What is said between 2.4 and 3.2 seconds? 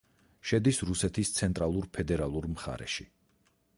მხარეში.